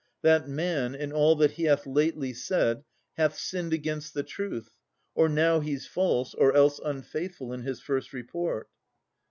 [0.23, 2.83] That man, in all that he hath lately said,
[3.17, 4.71] Hath sinned against the truth:
[5.13, 8.67] or now he's false, Or else unfaithful in his first report.